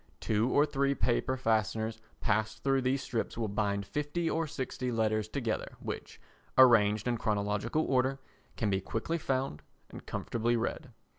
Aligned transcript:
Two 0.19 0.49
or 0.49 0.65
three 0.65 0.95
paper 0.95 1.37
fasteners 1.37 2.01
passed 2.21 2.63
through 2.63 2.81
these 2.81 3.03
strips 3.03 3.37
will 3.37 3.47
bind 3.47 3.85
fifty 3.85 4.27
or 4.27 4.47
sixty 4.47 4.91
letters 4.91 5.27
together, 5.27 5.73
which, 5.79 6.19
arranged 6.57 7.07
in 7.07 7.17
chronological 7.19 7.85
order, 7.85 8.17
can 8.57 8.71
be 8.71 8.81
quickly 8.81 9.19
found 9.19 9.61
and 9.91 10.07
comfortably 10.07 10.57
read. 10.57 10.89